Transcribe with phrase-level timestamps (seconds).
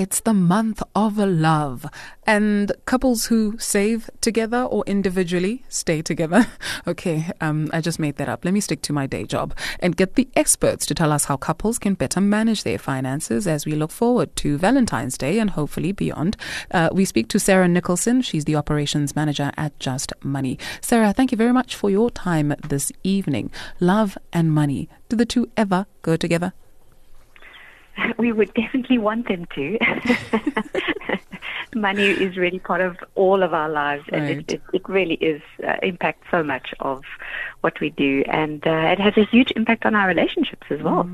[0.00, 1.84] It's the month of love,
[2.26, 6.46] and couples who save together or individually stay together.
[6.86, 8.42] okay, um, I just made that up.
[8.42, 11.36] Let me stick to my day job and get the experts to tell us how
[11.36, 15.92] couples can better manage their finances as we look forward to Valentine's Day and hopefully
[15.92, 16.34] beyond.
[16.70, 18.22] Uh, we speak to Sarah Nicholson.
[18.22, 20.58] She's the operations manager at Just Money.
[20.80, 23.50] Sarah, thank you very much for your time this evening.
[23.80, 24.88] Love and money.
[25.10, 26.54] Do the two ever go together?
[28.18, 29.78] we would definitely want them to.
[31.74, 34.38] Money is really part of all of our lives, and Right.
[34.38, 37.04] it, it, it really is uh, impacts so much of
[37.60, 41.08] what we do, and uh, it has a huge impact on our relationships as well.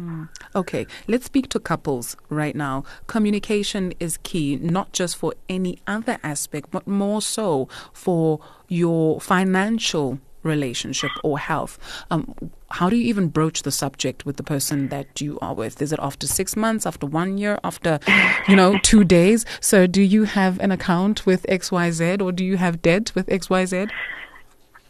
[0.55, 2.85] Okay, let's speak to couples right now.
[3.07, 10.19] Communication is key, not just for any other aspect, but more so for your financial
[10.47, 11.79] relationship or health.
[12.11, 12.35] Um,
[12.71, 15.81] how do you even broach the subject with the person that you are with?
[15.81, 18.01] Is it after six months, after one year, after,
[18.49, 19.45] you know, two days?
[19.61, 23.91] So do you have an account with XYZ or do you have debt with XYZ?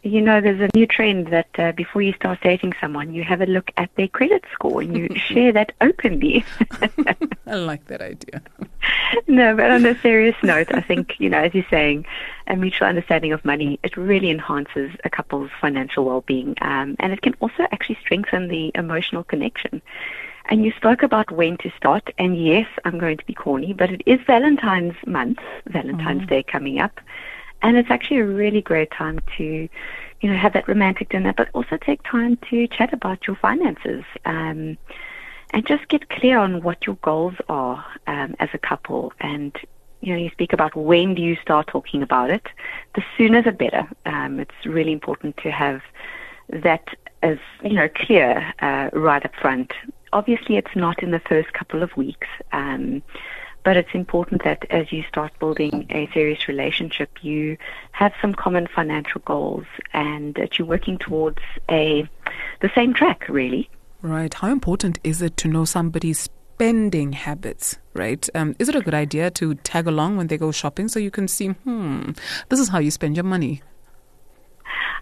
[0.07, 3.41] You know, there's a new trend that uh, before you start dating someone, you have
[3.41, 6.45] a look at their credit score and you share that openly.
[7.47, 8.41] I like that idea.
[9.27, 12.07] No, but on a serious note, I think, you know, as you're saying,
[12.47, 16.55] a mutual understanding of money, it really enhances a couple's financial well-being.
[16.61, 19.83] Um, and it can also actually strengthen the emotional connection.
[20.49, 23.91] And you spoke about when to start, and yes, I'm going to be corny, but
[23.91, 27.01] it is Valentine's month, Valentine's Day coming up.
[27.63, 31.49] And it's actually a really great time to, you know, have that romantic dinner, but
[31.53, 34.05] also take time to chat about your finances.
[34.25, 34.79] Um,
[35.51, 39.13] and just get clear on what your goals are um, as a couple.
[39.21, 39.57] And
[40.01, 42.47] you know, you speak about when do you start talking about it.
[42.95, 43.89] The sooner the better.
[44.05, 45.83] Um, it's really important to have
[46.51, 46.87] that
[47.23, 49.73] as you know clear uh, right up front.
[50.13, 52.29] Obviously, it's not in the first couple of weeks.
[52.53, 53.03] Um,
[53.67, 57.57] but it's important that as you start building a serious relationship, you
[57.91, 62.09] have some common financial goals and that you're working towards a
[62.61, 63.69] the same track, really.
[64.03, 64.33] Right.
[64.33, 68.29] How important is it to know somebody's spending habits, right?
[68.35, 71.11] Um, is it a good idea to tag along when they go shopping so you
[71.11, 72.13] can see, hmm,
[72.49, 73.63] this is how you spend your money?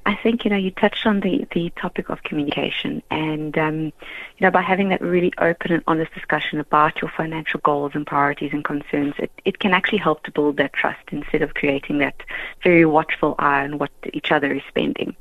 [0.06, 4.43] I think you know you touched on the the topic of communication, and um, you
[4.43, 8.53] know by having that really open and honest discussion about your financial goals and priorities
[8.53, 12.22] and concerns, it it can actually help to build that trust instead of creating that
[12.62, 15.16] very watchful eye on what each other is spending.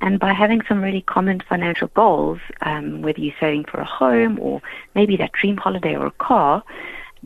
[0.00, 4.38] And by having some really common financial goals, um, whether you're saving for a home
[4.40, 4.62] or
[4.94, 6.62] maybe that dream holiday or a car,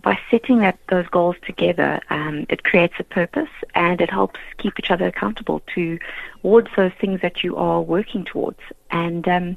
[0.02, 4.78] by setting that those goals together, um, it creates a purpose and it helps keep
[4.78, 5.98] each other accountable to
[6.42, 8.58] towards those things that you are working towards.
[8.90, 9.56] And um,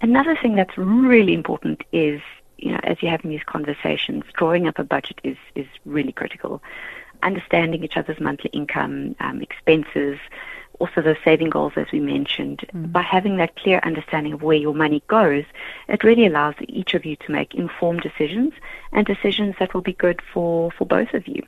[0.00, 2.20] another thing that's really important is,
[2.58, 6.62] you know, as you're having these conversations, drawing up a budget is is really critical.
[7.22, 10.18] Understanding each other's monthly income, um, expenses,
[10.78, 14.74] also those saving goals, as we mentioned, by having that clear understanding of where your
[14.74, 15.44] money goes,
[15.88, 18.52] it really allows each of you to make informed decisions
[18.92, 21.42] and decisions that will be good for, for both of you.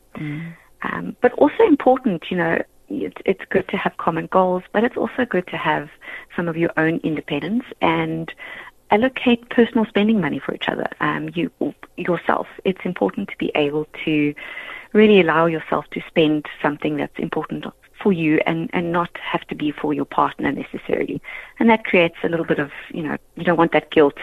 [0.83, 4.97] Um, but also important, you know, it's, it's good to have common goals, but it's
[4.97, 5.91] also good to have
[6.35, 8.33] some of your own independence and
[8.91, 10.89] allocate personal spending money for each other.
[11.01, 11.51] Um, you
[11.97, 12.49] yourself.
[12.65, 14.35] It's important to be able to
[14.93, 17.67] really allow yourself to spend something that's important
[18.03, 21.21] for you and, and not have to be for your partner necessarily.
[21.59, 24.19] And that creates a little bit of, you know, you don't want that guilt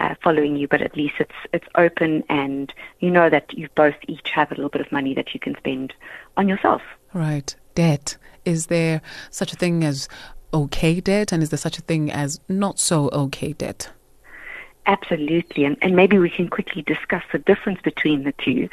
[0.00, 3.96] uh, following you, but at least it's it's open and you know that you both
[4.08, 5.94] each have a little bit of money that you can spend
[6.36, 6.82] on yourself.
[7.12, 7.54] Right.
[7.74, 8.16] Debt.
[8.44, 10.08] Is there such a thing as
[10.54, 13.90] okay debt and is there such a thing as not so okay debt?
[14.88, 18.68] Absolutely, and, and maybe we can quickly discuss the difference between the two.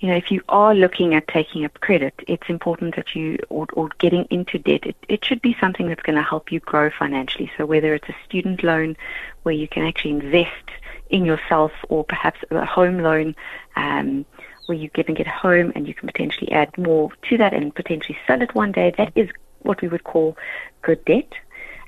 [0.00, 3.68] You know, if you are looking at taking up credit, it's important that you, or,
[3.74, 6.90] or getting into debt, it, it should be something that's going to help you grow
[6.90, 7.48] financially.
[7.56, 8.96] So whether it's a student loan
[9.44, 10.68] where you can actually invest
[11.10, 13.36] in yourself, or perhaps a home loan
[13.76, 14.26] um,
[14.66, 17.72] where you can get a home and you can potentially add more to that and
[17.72, 20.36] potentially sell it one day, that is what we would call
[20.80, 21.32] good debt.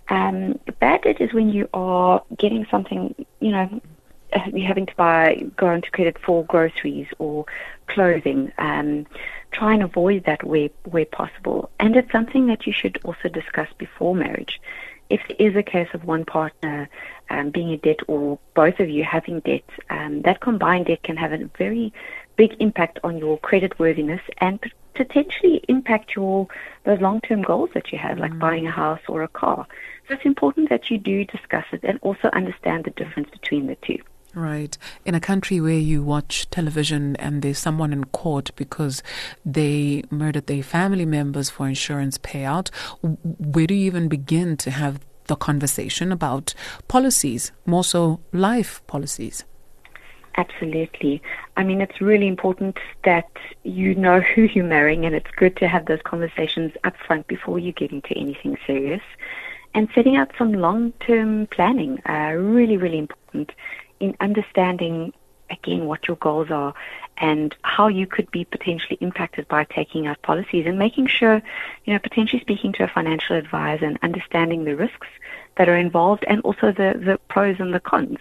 [0.09, 3.15] Um, bad debt is when you are getting something,
[3.45, 3.81] you know,
[4.55, 7.45] you're having to buy, go into credit for groceries or
[7.89, 8.51] clothing.
[8.57, 9.07] Um,
[9.53, 11.71] try and avoid that where, where possible.
[11.79, 14.61] And it's something that you should also discuss before marriage.
[15.11, 16.89] If it is a case of one partner
[17.29, 21.19] um, being in debt or both of you having debt, um, that combined debt can
[21.19, 21.93] have a very
[22.37, 24.59] big impact on your credit worthiness and
[24.95, 26.49] potentially impact your
[26.85, 28.39] those long-term goals that you have, like mm.
[28.39, 29.67] buying a house or a car.
[30.07, 33.77] So it's important that you do discuss it and also understand the difference between the
[33.77, 33.99] two.
[34.35, 34.77] Right.
[35.05, 39.03] In a country where you watch television and there's someone in court because
[39.47, 42.71] they murdered their family members for insurance payout,
[43.03, 46.53] where do you even begin to have the conversation about
[46.89, 49.45] policies, more so life policies?
[50.37, 51.23] Absolutely.
[51.57, 53.31] I mean, it's really important that
[53.63, 57.59] you know who you're marrying, and it's good to have those conversations up front before
[57.61, 59.03] you get into anything serious.
[59.75, 63.53] And setting out some long term planning, uh, really, really important
[64.01, 65.13] in understanding,
[65.51, 66.75] again, what your goals are
[67.19, 71.43] and how you could be potentially impacted by taking out policies and making sure,
[71.85, 75.07] you know, potentially speaking to a financial advisor and understanding the risks
[75.57, 78.19] that are involved and also the, the pros and the cons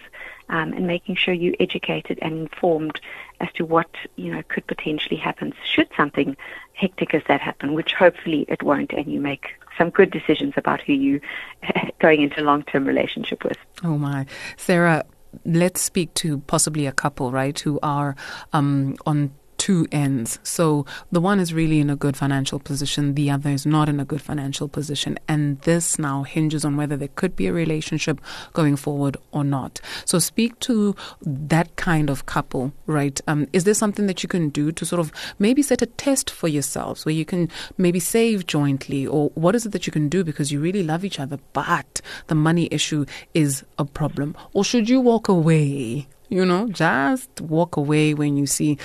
[0.48, 3.00] um, and making sure you're educated and informed
[3.40, 6.36] as to what you know could potentially happen should something
[6.74, 10.80] hectic as that happen, which hopefully it won't, and you make some good decisions about
[10.82, 11.20] who you
[12.00, 13.56] going into a long-term relationship with.
[13.82, 14.26] Oh my,
[14.56, 15.04] Sarah.
[15.44, 18.14] Let's speak to possibly a couple, right, who are
[18.52, 19.32] um, on
[19.64, 20.38] two ends.
[20.42, 23.98] So the one is really in a good financial position, the other is not in
[23.98, 25.18] a good financial position.
[25.26, 28.20] And this now hinges on whether there could be a relationship
[28.52, 29.80] going forward or not.
[30.04, 33.18] So speak to that kind of couple, right?
[33.26, 36.28] Um, is there something that you can do to sort of maybe set a test
[36.28, 39.06] for yourselves where you can maybe save jointly?
[39.06, 42.02] Or what is it that you can do because you really love each other, but
[42.26, 44.36] the money issue is a problem?
[44.52, 46.06] Or should you walk away?
[46.28, 48.78] You know, just walk away when you see,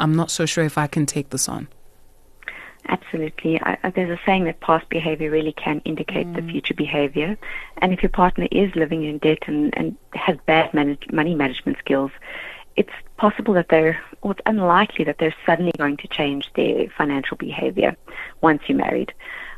[0.00, 1.68] I'm not so sure if I can take this on.
[2.86, 3.60] Absolutely.
[3.62, 6.34] I, there's a saying that past behavior really can indicate mm.
[6.34, 7.38] the future behavior.
[7.78, 11.78] And if your partner is living in debt and, and has bad manage, money management
[11.78, 12.10] skills,
[12.76, 17.36] it's possible that they're, or it's unlikely that they're suddenly going to change their financial
[17.36, 17.96] behavior
[18.40, 19.14] once you're married.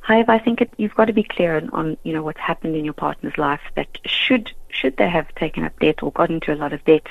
[0.07, 2.77] However, I think it, you've got to be clear on, on, you know, what's happened
[2.77, 6.53] in your partner's life that should should they have taken up debt or got into
[6.53, 7.09] a lot of debt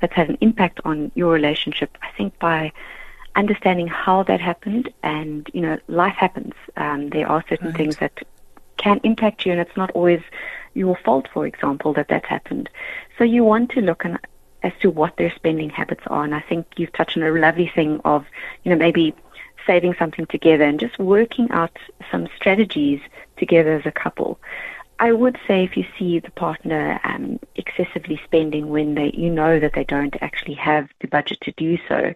[0.00, 1.96] that's had an impact on your relationship.
[2.02, 2.70] I think by
[3.34, 6.52] understanding how that happened and, you know, life happens.
[6.76, 7.76] Um, there are certain right.
[7.78, 8.12] things that
[8.76, 10.20] can impact you and it's not always
[10.74, 12.68] your fault, for example, that that's happened.
[13.16, 14.18] So you want to look and
[14.62, 16.24] as to what their spending habits are.
[16.24, 18.26] And I think you've touched on a lovely thing of,
[18.64, 19.14] you know, maybe
[19.66, 21.76] saving something together and just working out
[22.10, 23.00] some strategies
[23.36, 24.38] together as a couple.
[24.98, 29.58] I would say if you see the partner um, excessively spending when they, you know
[29.58, 32.14] that they don't actually have the budget to do so,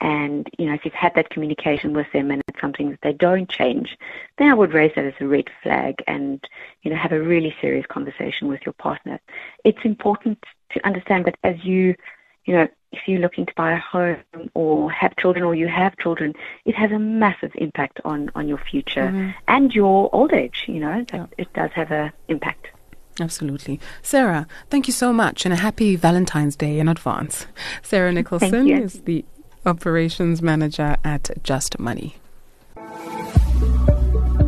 [0.00, 3.12] and you know if you've had that communication with them and it's something that they
[3.12, 3.96] don't change,
[4.36, 6.42] then I would raise that as a red flag and
[6.82, 9.18] you know have a really serious conversation with your partner.
[9.64, 11.94] It's important to understand that as you
[12.48, 14.16] you know, if you're looking to buy a home
[14.54, 16.32] or have children or you have children,
[16.64, 19.30] it has a massive impact on, on your future mm-hmm.
[19.46, 21.26] and your old age, you know, that yeah.
[21.36, 22.68] it does have an impact.
[23.20, 23.78] Absolutely.
[24.00, 27.46] Sarah, thank you so much and a happy Valentine's Day in advance.
[27.82, 29.26] Sarah Nicholson is the
[29.66, 32.14] operations manager at JustMoney.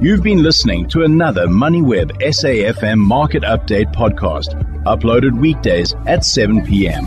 [0.00, 4.54] You've been listening to another MoneyWeb SAFM market update podcast,
[4.84, 7.06] uploaded weekdays at 7 p.m.